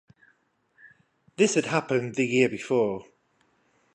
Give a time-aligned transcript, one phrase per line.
[1.35, 3.05] This had happened the year before.